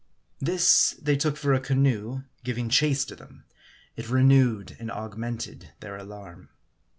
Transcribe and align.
This 0.39 0.95
they 0.99 1.15
took 1.15 1.37
for 1.37 1.53
a 1.53 1.59
canoe 1.59 2.23
giving 2.43 2.69
chase 2.69 3.05
to 3.05 3.15
them. 3.15 3.43
It 3.95 4.09
renewed 4.09 4.75
and 4.79 4.89
augmented 4.89 5.73
their 5.79 5.95
alarm. 5.95 6.49